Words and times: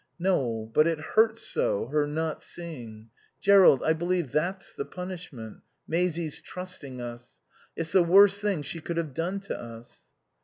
"No, 0.17 0.71
but 0.73 0.87
it 0.87 0.99
hurts 0.99 1.43
so, 1.45 1.85
her 1.89 2.07
not 2.07 2.41
seeing.... 2.41 3.11
Jerrold, 3.39 3.83
I 3.83 3.93
believe 3.93 4.31
that's 4.31 4.73
the 4.73 4.83
punishment 4.83 5.61
Maisie's 5.87 6.41
trusting 6.41 6.99
us. 6.99 7.39
It's 7.75 7.91
the 7.91 8.01
worst 8.01 8.41
thing 8.41 8.63
she 8.63 8.81
could 8.81 8.97
have 8.97 9.13
done 9.13 9.39
to 9.41 9.55
us." 9.61 10.09